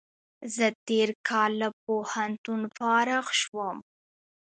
زه 0.55 0.65
تېر 0.87 1.09
کال 1.27 1.51
له 1.61 1.69
پوهنتون 1.83 2.61
فارغ 2.77 3.25
شوم 3.41 3.77